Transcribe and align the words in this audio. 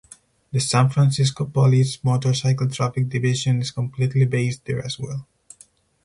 The 0.51 0.59
San 0.59 0.89
Francisco 0.89 1.45
Police 1.45 2.03
motorcycle 2.03 2.67
traffic 2.67 3.07
division 3.07 3.61
is 3.61 3.69
completely 3.69 4.25
based 4.25 4.65
there 4.65 4.83
as 4.83 4.97
well. 4.97 5.27